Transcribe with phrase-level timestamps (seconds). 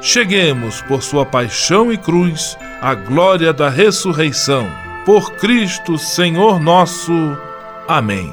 [0.00, 4.66] cheguemos, por sua paixão e cruz, à glória da ressurreição.
[5.04, 7.12] Por Cristo, Senhor nosso.
[7.88, 8.32] Amém.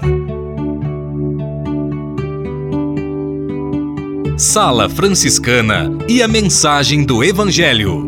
[4.38, 8.08] Sala Franciscana e a mensagem do Evangelho.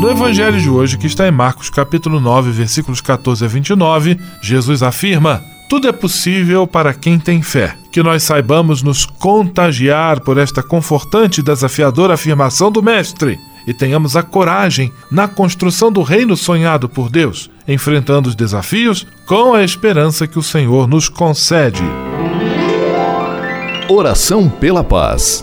[0.00, 4.82] No Evangelho de hoje, que está em Marcos capítulo 9, versículos 14 a 29, Jesus
[4.82, 7.76] afirma: tudo é possível para quem tem fé.
[7.96, 14.14] Que nós saibamos nos contagiar por esta confortante e desafiadora afirmação do Mestre e tenhamos
[14.14, 20.26] a coragem na construção do reino sonhado por Deus, enfrentando os desafios com a esperança
[20.26, 21.82] que o Senhor nos concede.
[23.88, 25.42] Oração pela paz.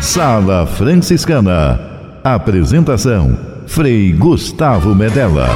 [0.00, 1.80] Sala Franciscana.
[2.22, 3.36] Apresentação:
[3.66, 5.48] Frei Gustavo Medella.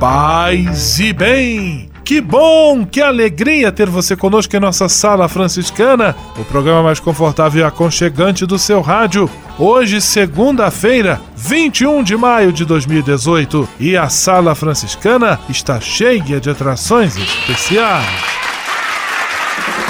[0.00, 1.90] Paz e bem!
[2.02, 7.62] Que bom, que alegria ter você conosco em nossa sala franciscana, o programa mais confortável
[7.62, 9.30] e aconchegante do seu rádio.
[9.58, 17.16] Hoje, segunda-feira, 21 de maio de 2018, e a sala franciscana está cheia de atrações
[17.16, 18.42] especiais.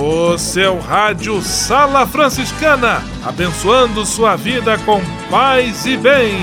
[0.00, 6.34] O seu rádio Sala Franciscana, abençoando sua vida com paz e bem.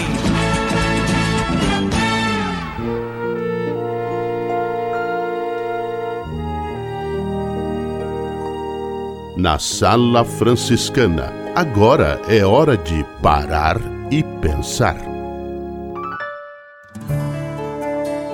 [9.37, 13.77] Na Sala Franciscana, agora é hora de parar
[14.11, 14.97] e pensar.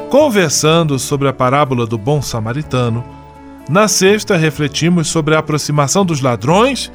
[0.10, 3.21] Conversando sobre a parábola do bom samaritano,
[3.70, 6.92] na sexta refletimos sobre a aproximação dos ladrões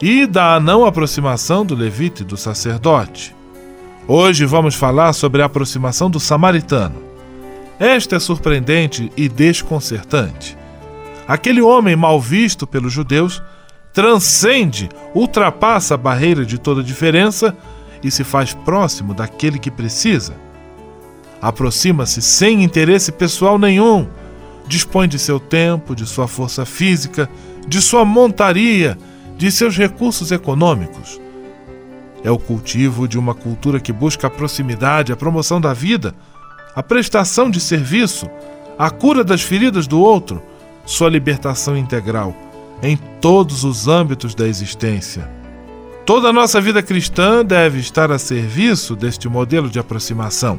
[0.00, 3.34] e da não aproximação do levita e do sacerdote.
[4.06, 7.02] Hoje vamos falar sobre a aproximação do samaritano.
[7.78, 10.56] Esta é surpreendente e desconcertante.
[11.26, 13.42] Aquele homem mal visto pelos judeus
[13.92, 17.56] transcende, ultrapassa a barreira de toda diferença
[18.02, 20.34] e se faz próximo daquele que precisa.
[21.40, 24.08] Aproxima-se sem interesse pessoal nenhum,
[24.66, 27.28] dispõe de seu tempo, de sua força física,
[27.66, 28.96] de sua montaria,
[29.36, 31.20] de seus recursos econômicos.
[32.24, 36.14] É o cultivo de uma cultura que busca a proximidade, a promoção da vida,
[36.74, 38.30] a prestação de serviço,
[38.78, 40.42] a cura das feridas do outro,
[40.84, 42.34] sua libertação integral
[42.82, 45.30] em todos os âmbitos da existência.
[46.04, 50.58] Toda a nossa vida cristã deve estar a serviço deste modelo de aproximação,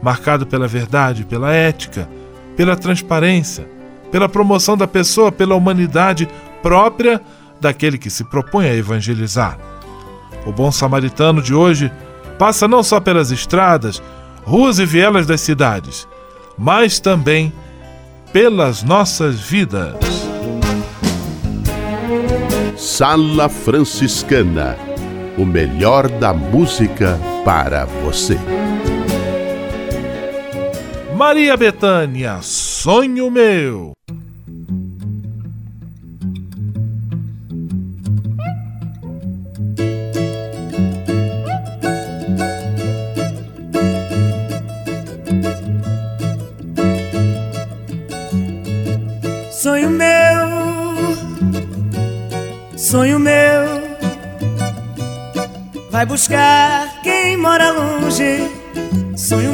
[0.00, 2.08] marcado pela verdade, pela ética,
[2.60, 3.66] pela transparência,
[4.12, 6.28] pela promoção da pessoa, pela humanidade
[6.62, 7.18] própria
[7.58, 9.58] daquele que se propõe a evangelizar.
[10.44, 11.90] O bom samaritano de hoje
[12.38, 14.02] passa não só pelas estradas,
[14.44, 16.06] ruas e vielas das cidades,
[16.58, 17.50] mas também
[18.30, 19.96] pelas nossas vidas.
[22.76, 24.76] Sala Franciscana
[25.38, 28.38] o melhor da música para você.
[31.20, 33.92] Maria Betânia, sonho meu.
[49.52, 50.08] Sonho meu,
[52.78, 53.66] sonho meu,
[55.90, 58.48] vai buscar quem mora longe.
[59.14, 59.49] Sonho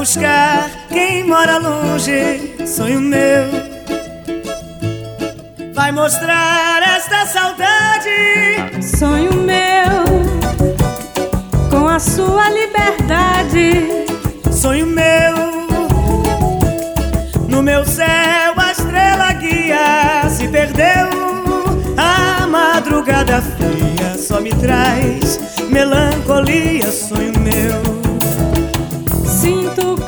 [0.00, 2.54] buscar quem mora longe.
[2.66, 3.50] Sonho meu,
[5.74, 8.82] vai mostrar esta saudade.
[8.96, 10.00] Sonho meu
[11.70, 14.06] com a sua liberdade.
[14.50, 15.34] Sonho meu,
[17.46, 21.10] no meu céu a estrela guia se perdeu.
[21.98, 25.38] A madrugada fria só me traz
[25.68, 26.90] melancolia.
[26.90, 27.99] Sonho meu,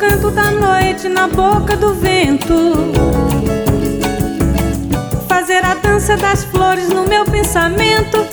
[0.03, 2.93] canto da noite na boca do vento.
[5.29, 8.27] Fazer a dança das flores no meu pensamento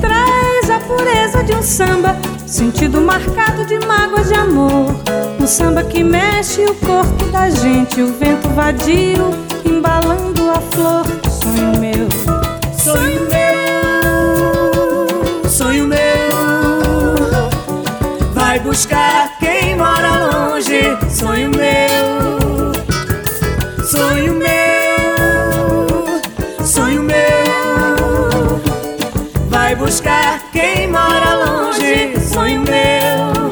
[0.00, 2.16] traz a pureza de um samba,
[2.46, 4.94] sentido marcado de mágoas de amor.
[5.40, 11.04] Um samba que mexe o corpo da gente, o vento vadio embalando a flor.
[11.28, 12.08] Sonho meu,
[12.72, 15.08] sonho meu,
[15.50, 15.98] sonho meu,
[18.32, 19.05] vai buscar.
[21.16, 22.72] Sonho meu,
[23.86, 25.86] sonho meu,
[26.62, 28.60] sonho meu,
[29.48, 32.20] vai buscar quem mora longe.
[32.20, 33.50] Sonho meu,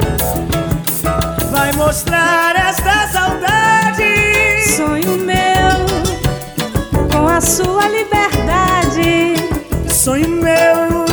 [1.50, 4.12] vai mostrar esta saudade.
[4.76, 5.86] sonho meu,
[7.10, 9.36] com a sua liberdade.
[9.90, 11.06] Sonho meu,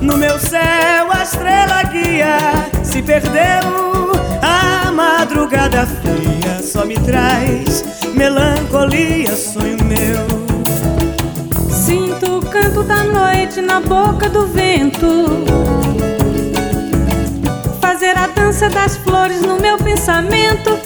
[0.00, 2.38] no meu céu a estrela guia
[2.84, 3.89] se perdeu.
[5.40, 7.82] A madrugada fria só me traz
[8.14, 9.34] melancolia.
[9.34, 10.26] Sonho meu,
[11.70, 15.06] Sinto o canto da noite na boca do vento.
[17.80, 20.78] Fazer a dança das flores no meu pensamento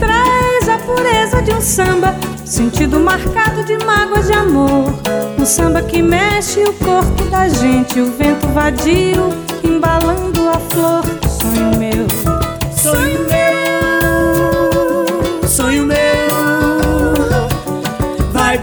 [0.00, 4.92] traz a pureza de um samba, sentido marcado de mágoas de amor.
[5.38, 9.30] Um samba que mexe o corpo da gente, o vento vadio
[9.62, 10.48] embalando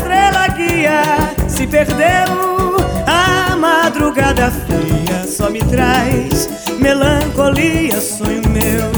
[0.00, 1.02] estrela guia
[1.46, 2.76] se perdeu.
[3.06, 8.90] A madrugada fria só me traz melancolia, sonho meu.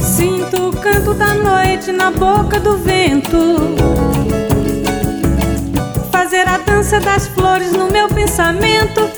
[0.00, 3.76] Sinto o canto da noite na boca do vento.
[6.12, 9.10] Fazer a dança das flores no meu pensamento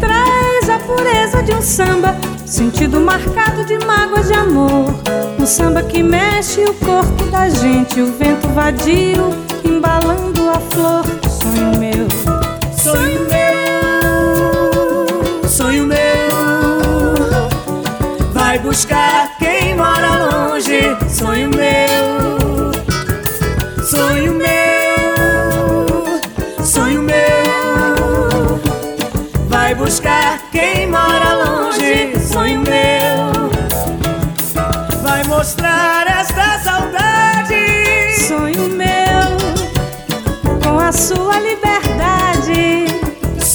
[0.00, 4.94] traz a pureza de um samba, sentido marcado de mágoas de amor.
[5.38, 9.45] Um samba que mexe o corpo da gente, o vento vadio
[9.86, 11.04] embalando a flor.
[11.30, 12.08] Sonho meu,
[12.76, 14.68] sonho meu,
[15.48, 15.96] sonho meu.
[18.32, 19.15] Vai buscar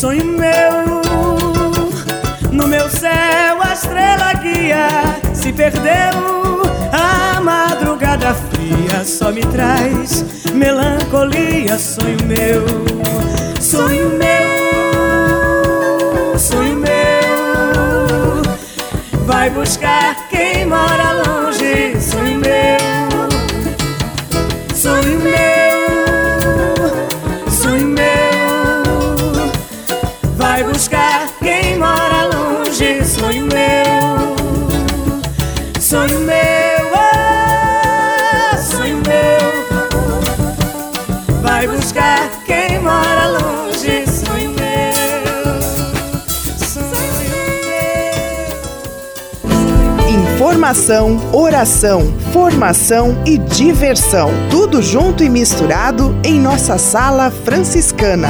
[0.01, 1.01] sonho meu.
[2.51, 4.87] No meu céu a estrela guia
[5.31, 6.63] se perdeu.
[6.91, 12.65] A madrugada fria só me traz melancolia, sonho meu,
[13.61, 14.31] sonho meu
[16.39, 16.91] sonho meu.
[19.23, 21.00] Vai buscar quem mora
[30.61, 34.35] Vai buscar quem mora longe, sonho meu.
[35.81, 39.41] Sonho meu, oh, sonho meu.
[41.41, 44.61] Vai buscar quem mora longe, sonho meu.
[50.07, 54.29] Informação, oração, formação e diversão.
[54.51, 58.29] Tudo junto e misturado em nossa sala franciscana.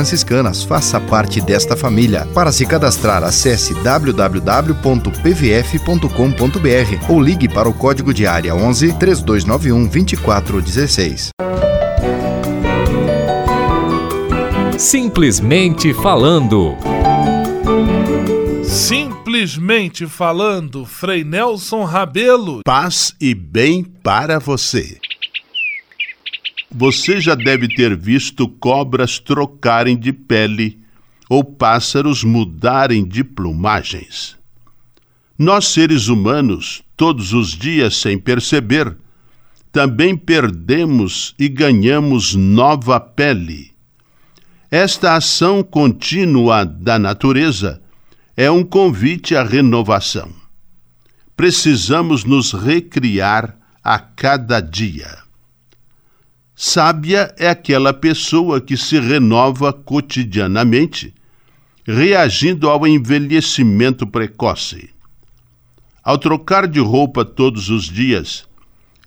[0.01, 0.63] franciscanas.
[0.63, 2.27] Faça parte desta família.
[2.33, 4.31] Para se cadastrar, acesse www.pvf.com.br
[7.11, 11.29] ou ligue para o código de área 11 3291 2416.
[14.77, 16.75] Simplesmente falando.
[18.63, 22.61] Simplesmente falando, Frei Nelson Rabelo.
[22.65, 24.97] Paz e bem para você.
[26.73, 30.79] Você já deve ter visto cobras trocarem de pele
[31.29, 34.37] ou pássaros mudarem de plumagens.
[35.37, 38.95] Nós, seres humanos, todos os dias sem perceber,
[39.69, 43.71] também perdemos e ganhamos nova pele.
[44.69, 47.81] Esta ação contínua da natureza
[48.37, 50.31] é um convite à renovação.
[51.35, 55.30] Precisamos nos recriar a cada dia.
[56.63, 61.11] Sábia é aquela pessoa que se renova cotidianamente,
[61.83, 64.91] reagindo ao envelhecimento precoce.
[66.03, 68.47] Ao trocar de roupa todos os dias,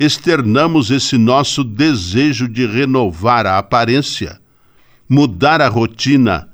[0.01, 4.41] externamos esse nosso desejo de renovar a aparência,
[5.09, 6.49] mudar a rotina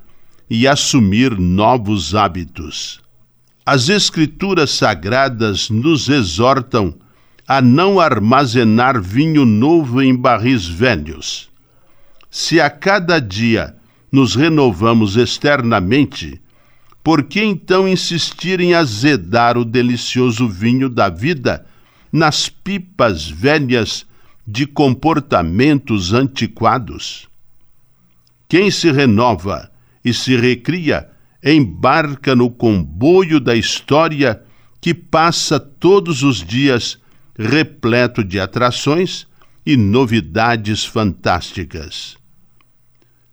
[0.47, 3.01] e assumir novos hábitos.
[3.65, 6.93] As Escrituras Sagradas nos exortam
[7.53, 11.49] a não armazenar vinho novo em barris velhos.
[12.29, 13.75] Se a cada dia
[14.09, 16.41] nos renovamos externamente,
[17.03, 21.65] por que então insistir em azedar o delicioso vinho da vida
[22.09, 24.05] nas pipas velhas
[24.47, 27.27] de comportamentos antiquados?
[28.47, 29.69] Quem se renova
[30.05, 31.09] e se recria
[31.43, 34.41] embarca no comboio da história
[34.79, 37.00] que passa todos os dias
[37.37, 39.27] repleto de atrações
[39.65, 42.17] e novidades fantásticas.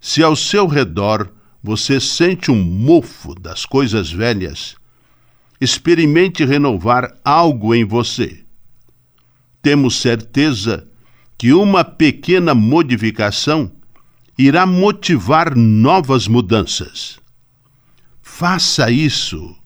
[0.00, 4.76] Se ao seu redor você sente um mofo das coisas velhas,
[5.60, 8.44] experimente renovar algo em você.
[9.60, 10.88] Temos certeza
[11.36, 13.70] que uma pequena modificação
[14.38, 17.18] irá motivar novas mudanças.
[18.22, 19.56] Faça isso.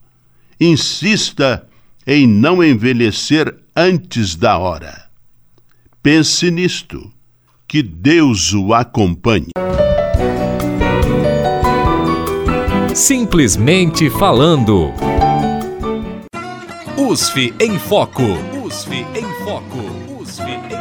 [0.58, 1.68] Insista
[2.06, 5.08] em não envelhecer antes da hora.
[6.02, 7.12] Pense nisto.
[7.66, 9.48] Que Deus o acompanhe.
[12.94, 14.92] Simplesmente falando.
[16.96, 18.22] USF em Foco.
[18.66, 20.01] USF em Foco.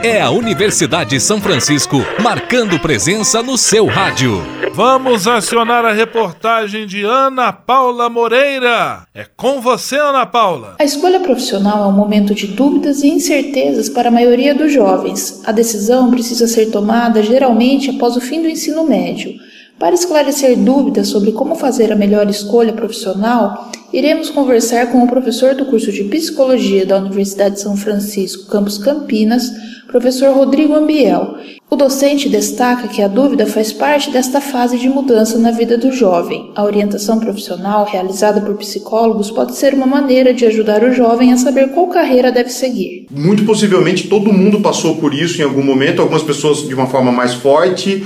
[0.04, 4.42] É a Universidade de São Francisco marcando presença no seu rádio.
[4.74, 9.04] Vamos acionar a reportagem de Ana Paula Moreira.
[9.14, 10.78] É com você, Ana Paula.
[10.80, 15.44] A escolha profissional é um momento de dúvidas e incertezas para a maioria dos jovens.
[15.46, 19.34] A decisão precisa ser tomada geralmente após o fim do ensino médio.
[19.78, 25.54] Para esclarecer dúvidas sobre como fazer a melhor escolha profissional, iremos conversar com o professor
[25.56, 29.52] do curso de Psicologia da Universidade de São Francisco, campus Campinas,
[29.88, 31.36] professor Rodrigo Ambiel.
[31.70, 35.92] O docente destaca que a dúvida faz parte desta fase de mudança na vida do
[35.92, 36.52] jovem.
[36.56, 41.38] A orientação profissional realizada por psicólogos pode ser uma maneira de ajudar o jovem a
[41.38, 43.08] saber qual carreira deve seguir.
[43.10, 47.12] Muito possivelmente todo mundo passou por isso em algum momento, algumas pessoas de uma forma
[47.12, 48.06] mais forte,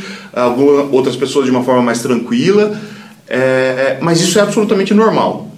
[0.91, 2.79] outras pessoas de uma forma mais tranquila,
[3.27, 5.54] é, mas isso é absolutamente normal.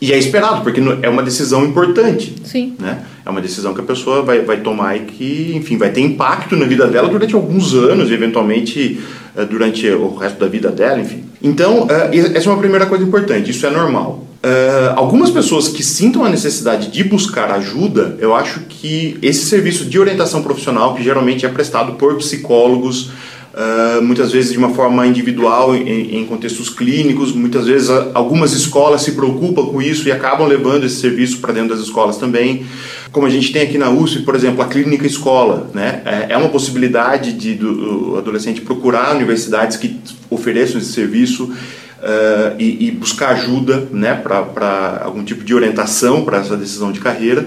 [0.00, 2.34] E é esperado, porque é uma decisão importante.
[2.44, 2.74] Sim.
[2.78, 3.02] Né?
[3.26, 6.56] É uma decisão que a pessoa vai, vai tomar e que, enfim, vai ter impacto
[6.56, 9.00] na vida dela durante alguns anos, e eventualmente
[9.36, 11.24] eh, durante o resto da vida dela, enfim.
[11.42, 14.24] Então, eh, essa é uma primeira coisa importante, isso é normal.
[14.38, 19.84] Uh, algumas pessoas que sintam a necessidade de buscar ajuda, eu acho que esse serviço
[19.84, 23.10] de orientação profissional, que geralmente é prestado por psicólogos,
[23.58, 29.02] Uh, muitas vezes de uma forma individual em, em, contextos clínicos, muitas vezes algumas escolas
[29.02, 32.64] se preocupam com isso e acabam levando esse serviço para dentro das escolas também.
[33.10, 36.02] Como a gente tem aqui na USP, por exemplo, a clínica escola, né?
[36.04, 39.98] é, é uma possibilidade de do, o adolescente procurar universidades que
[40.30, 44.14] ofereçam esse serviço uh, e, e, buscar ajuda né?
[44.14, 47.44] para algum tipo de orientação para essa decisão de carreira.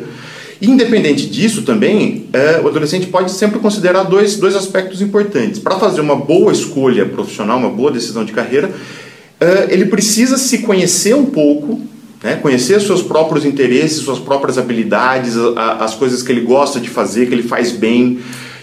[0.62, 5.60] Independente disso, também, é, o adolescente pode sempre considerar dois, dois aspectos importantes.
[5.60, 8.72] Para fazer uma boa escolha profissional, uma boa decisão de carreira,
[9.40, 11.82] é, ele precisa se conhecer um pouco,
[12.24, 16.90] né, conhecer seus próprios interesses, suas próprias habilidades, a, as coisas que ele gosta de
[16.90, 18.20] fazer, que ele faz bem.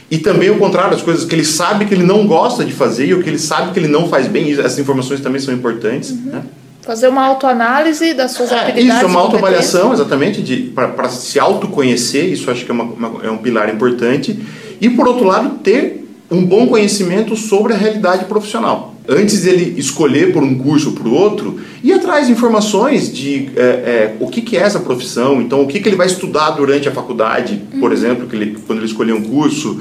[0.08, 3.08] E também o contrário, as coisas que ele sabe que ele não gosta de fazer
[3.08, 4.52] e o que ele sabe que ele não faz bem.
[4.52, 6.10] Essas informações também são importantes.
[6.10, 6.22] Uhum.
[6.26, 6.42] Né?
[6.88, 9.02] Fazer uma autoanálise das suas é, habilidades.
[9.02, 13.36] Isso, uma autoavaliação, exatamente, para se autoconhecer, isso acho que é, uma, uma, é um
[13.36, 14.40] pilar importante.
[14.80, 18.94] E, por outro lado, ter um bom conhecimento sobre a realidade profissional.
[19.06, 23.60] Antes dele escolher por um curso ou por outro, ir atrás de informações de é,
[23.60, 26.88] é, o que, que é essa profissão, então o que, que ele vai estudar durante
[26.88, 27.92] a faculdade, por uhum.
[27.92, 29.72] exemplo, que ele, quando ele escolher um curso,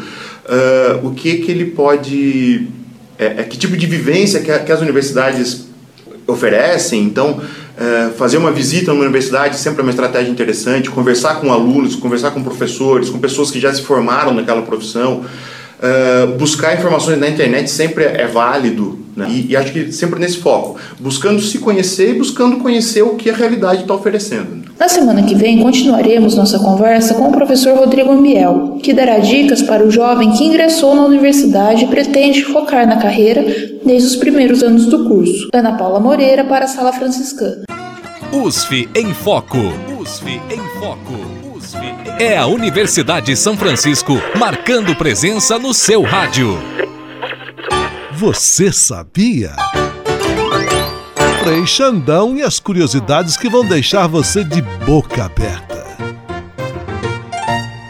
[0.44, 2.68] uh, o que, que ele pode.
[3.18, 5.67] É, é, que tipo de vivência que, que as universidades
[6.28, 7.04] oferecem.
[7.04, 7.42] Então,
[7.78, 10.90] é, fazer uma visita numa universidade sempre é uma estratégia interessante.
[10.90, 15.26] Conversar com alunos, conversar com professores, com pessoas que já se formaram naquela profissão.
[15.82, 19.28] É, buscar informações na internet sempre é válido né?
[19.30, 23.30] e, e, acho que sempre nesse foco, buscando se conhecer e buscando conhecer o que
[23.30, 24.68] a realidade está oferecendo.
[24.80, 29.64] Na semana que vem continuaremos nossa conversa com o professor Rodrigo Ambiel, que dará dicas
[29.64, 33.44] para o jovem que ingressou na universidade e pretende focar na carreira
[33.84, 35.50] desde os primeiros anos do curso.
[35.52, 37.64] Ana Paula Moreira para a Sala Franciscana.
[38.32, 39.58] USF em Foco.
[40.00, 41.38] USF em Foco.
[42.20, 46.58] É a Universidade de São Francisco marcando presença no seu rádio.
[48.18, 49.56] Você sabia?
[51.44, 55.86] Frei Xandão e as curiosidades que vão deixar você de boca aberta.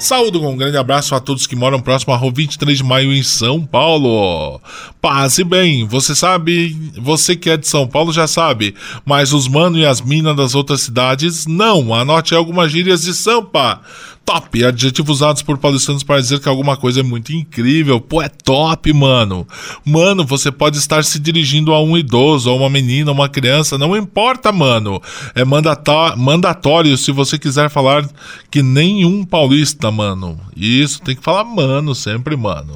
[0.01, 3.13] Saúdo com um grande abraço a todos que moram próximo à Rua 23 de Maio
[3.13, 4.59] em São Paulo.
[5.01, 9.79] Passe bem, você sabe, você que é de São Paulo já sabe, mas os mano
[9.79, 11.93] e as minas das outras cidades não.
[11.93, 13.81] Anote algumas gírias de Sampa
[14.27, 18.01] top, adjetivos usados por paulistanos para dizer que alguma coisa é muito incrível.
[18.01, 19.47] Pô, é top, mano.
[19.85, 23.77] Mano, você pode estar se dirigindo a um idoso, a uma menina, a uma criança,
[23.77, 25.01] não importa, mano.
[25.33, 28.05] É mandatório se você quiser falar
[28.51, 30.37] que nenhum paulista, mano.
[30.53, 32.73] Isso, tem que falar mano sempre, mano.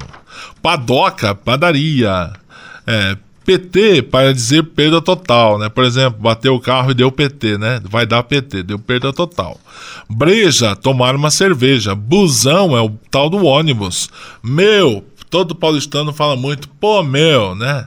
[0.62, 2.32] Padoca, padaria.
[2.86, 5.68] É, PT para dizer perda total, né?
[5.68, 7.80] Por exemplo, bateu o carro e deu PT, né?
[7.84, 9.60] Vai dar PT, deu perda total.
[10.08, 11.94] Breja, tomar uma cerveja.
[11.94, 14.08] Busão é o tal do ônibus.
[14.42, 17.86] Meu, todo paulistano fala muito, pô, meu, né?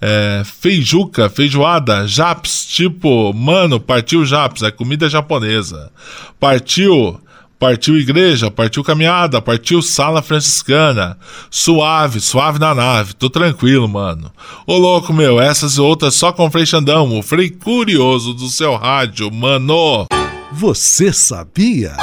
[0.00, 5.92] É, feijuca, feijoada, japs, tipo, mano, partiu japs, é comida japonesa.
[6.38, 7.20] Partiu
[7.60, 11.18] Partiu igreja, partiu caminhada, partiu sala franciscana.
[11.50, 14.32] Suave, suave na nave, tô tranquilo, mano.
[14.66, 18.48] Ô louco, meu, essas e outras só com o Frei Xandão, o Frei Curioso do
[18.48, 20.06] seu rádio, mano.
[20.50, 21.94] Você sabia?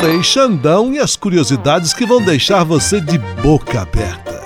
[0.00, 4.45] Frei Xandão e as curiosidades que vão deixar você de boca aberta.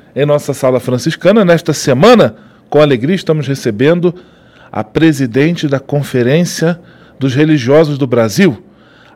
[0.15, 1.45] em nossa sala franciscana.
[1.45, 2.35] Nesta semana,
[2.69, 4.13] com alegria, estamos recebendo
[4.71, 6.79] a presidente da Conferência
[7.19, 8.63] dos Religiosos do Brasil,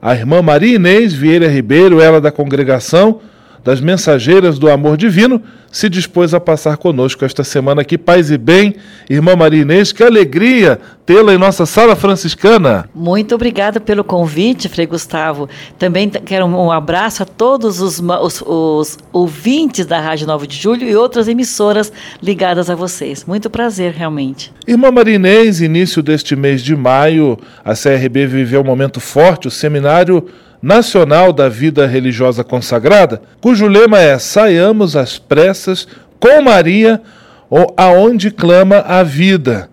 [0.02, 3.22] a irmã Maria Inês Vieira Ribeiro, ela da congregação
[3.66, 7.98] das Mensageiras do Amor Divino, se dispôs a passar conosco esta semana aqui.
[7.98, 8.76] Paz e bem,
[9.10, 12.88] irmã Maria Inês, que alegria tê-la em nossa sala franciscana.
[12.94, 15.50] Muito obrigada pelo convite, Frei Gustavo.
[15.80, 20.88] Também quero um abraço a todos os, os, os ouvintes da Rádio 9 de Julho
[20.88, 23.26] e outras emissoras ligadas a vocês.
[23.26, 24.54] Muito prazer, realmente.
[24.68, 29.52] Irmã Maria Inês, início deste mês de maio, a CRB viveu um momento forte, o
[29.52, 30.24] seminário
[30.62, 35.88] Nacional da Vida Religiosa Consagrada, cujo lema é Saiamos às pressas
[36.20, 37.02] com Maria,
[37.50, 39.70] ou aonde clama a vida.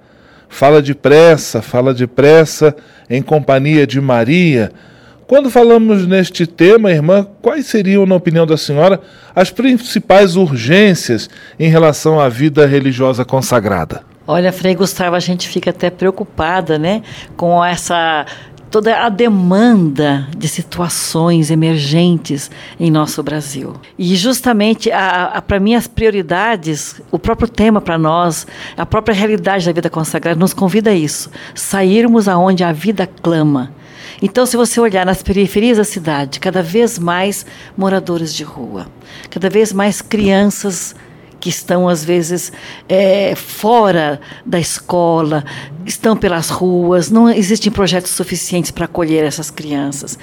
[0.49, 2.77] Fala de pressa, fala de pressa
[3.09, 4.71] em companhia de Maria.
[5.27, 9.01] Quando falamos neste tema, irmã, quais seriam, na opinião da senhora,
[9.35, 14.03] as principais urgências em relação à vida religiosa consagrada?
[14.27, 17.03] Olha, Frei Gustavo, a gente fica até preocupada, né,
[17.37, 18.25] com essa
[18.73, 23.75] toda a demanda de situações emergentes em nosso Brasil.
[23.99, 24.89] E justamente,
[25.47, 30.41] para mim, as prioridades, o próprio tema para nós, a própria realidade da vida consagrada
[30.41, 33.75] nos convida a isso, sairmos aonde a vida clama.
[34.23, 37.45] Então, se você olhar nas periferias da cidade, cada vez mais
[37.77, 38.87] moradores de rua,
[39.29, 40.97] cada vez mais crianças
[41.43, 42.53] que estão, às vezes,
[42.89, 45.45] é, fora da escola,
[45.85, 50.17] estão pelas ruas, não existem projetos suficientes para acolher essas crianças.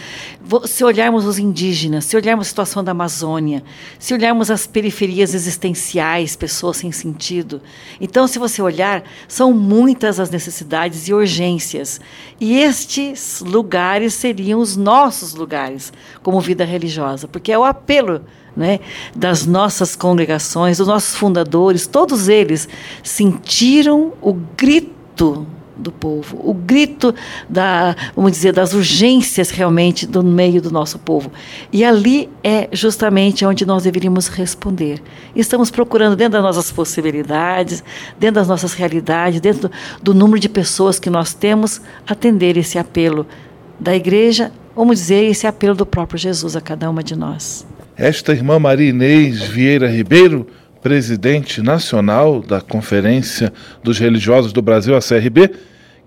[0.65, 3.63] Se olharmos os indígenas, se olharmos a situação da Amazônia,
[3.99, 7.61] se olharmos as periferias existenciais, pessoas sem sentido.
[8.01, 12.01] Então, se você olhar, são muitas as necessidades e urgências.
[12.39, 18.21] E estes lugares seriam os nossos lugares como vida religiosa, porque é o apelo
[18.55, 18.79] né,
[19.15, 22.67] das nossas congregações, dos nossos fundadores, todos eles
[23.03, 25.47] sentiram o grito
[25.79, 27.13] do povo, o grito
[27.47, 31.31] da, vamos dizer, das urgências realmente do meio do nosso povo.
[31.71, 35.01] E ali é justamente onde nós deveríamos responder.
[35.35, 37.83] Estamos procurando dentro das nossas possibilidades,
[38.19, 42.77] dentro das nossas realidades, dentro do, do número de pessoas que nós temos, atender esse
[42.77, 43.25] apelo
[43.79, 47.65] da igreja, vamos dizer, esse apelo do próprio Jesus a cada uma de nós.
[47.95, 50.47] Esta irmã Maria Inês Vieira Ribeiro,
[50.81, 53.51] presidente nacional da Conferência
[53.83, 55.51] dos Religiosos do Brasil, a CRB,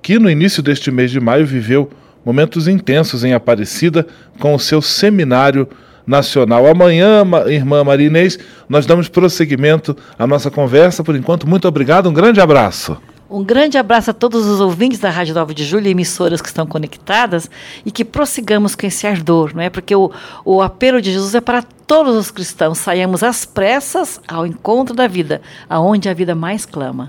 [0.03, 1.89] que no início deste mês de maio viveu
[2.25, 4.07] momentos intensos em Aparecida
[4.39, 5.69] com o seu seminário
[6.07, 6.67] nacional.
[6.67, 8.39] Amanhã, irmã Maria Inês,
[8.69, 11.05] nós damos prosseguimento à nossa conversa.
[11.05, 12.97] Por enquanto, muito obrigado, um grande abraço.
[13.31, 16.49] Um grande abraço a todos os ouvintes da Rádio 9 de Julho e emissoras que
[16.49, 17.49] estão conectadas
[17.87, 19.71] e que prossigamos com esse ardor, não é?
[19.71, 20.11] Porque o,
[20.45, 22.77] o apelo de Jesus é para todos os cristãos.
[22.77, 27.09] Saiamos às pressas ao encontro da vida, aonde a vida mais clama.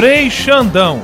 [0.00, 1.02] Frei Xandão,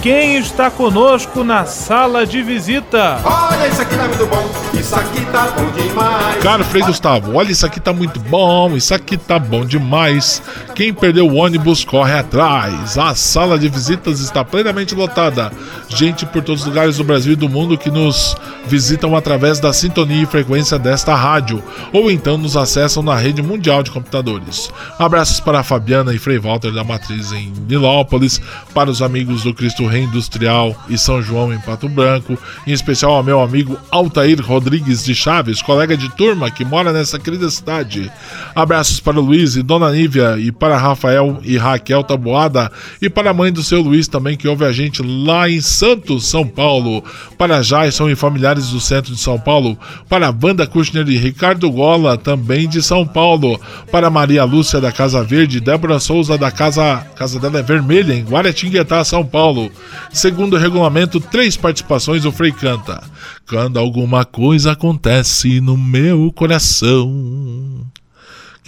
[0.00, 3.20] quem está conosco na sala de visita?
[3.24, 6.42] Olha, isso aqui tá muito bom, isso aqui tá bom demais.
[6.42, 10.40] Cara, Frei Gustavo, olha, isso aqui tá muito bom, isso aqui tá bom demais.
[10.74, 12.96] Quem perdeu o ônibus corre atrás.
[12.96, 15.50] A sala de visitas está plenamente lotada.
[15.88, 19.72] Gente por todos os lugares do Brasil e do mundo que nos visitam através da
[19.72, 24.70] sintonia e frequência desta rádio, ou então nos acessam na rede mundial de computadores.
[24.98, 28.40] Abraços para a Fabiana e Frei Walter da Matriz em Nilópolis,
[28.74, 33.22] para os amigos do Cristo Reindustrial e São João em Pato Branco, em especial ao
[33.24, 38.10] meu amigo Altair Rodrigues de Chaves, colega de turma que mora nessa querida cidade.
[38.54, 42.70] Abraços para Luiz e Dona Nívia e para Rafael e Raquel Taboada
[43.02, 46.26] e para a mãe do seu Luiz também que ouve a gente lá em Santos,
[46.26, 47.02] São Paulo.
[47.36, 49.78] Para Jason e familiares do centro de São Paulo.
[50.08, 53.60] Para Wanda Kushner e Ricardo Gola, também de São Paulo.
[53.90, 58.24] Para Maria Lúcia da Casa Verde, Débora Souza da Casa, casa dela é Vermelha, em
[58.24, 59.70] Guaratinguetá, São Paulo.
[60.12, 63.02] Segundo o regulamento, três participações o Frei canta.
[63.48, 67.86] Quando alguma coisa acontece no meu coração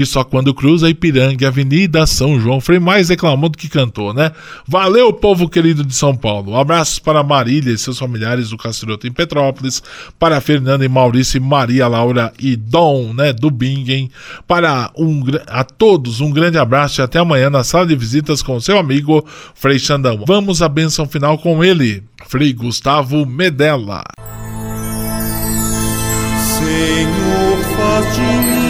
[0.00, 4.32] que só quando cruza Ipiranga Avenida São João Frei mais reclamou do que cantou, né?
[4.66, 6.56] Valeu, povo querido de São Paulo.
[6.56, 9.82] Abraços para Marília e seus familiares do Castiroto em Petrópolis,
[10.18, 14.10] para Fernanda e Maurício, Maria Laura e Dom, né, do Bingen.
[14.48, 18.58] Para um, a todos um grande abraço e até amanhã na sala de visitas com
[18.58, 19.22] seu amigo
[19.54, 20.24] Frei Xandão.
[20.26, 24.02] Vamos à benção final com ele, Frei Gustavo Medella.
[26.38, 28.69] Senhor, faz de mim